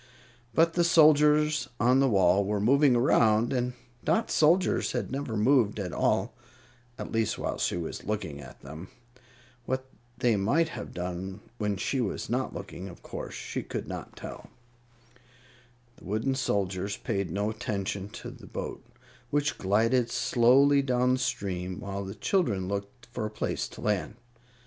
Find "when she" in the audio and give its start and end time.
11.59-12.01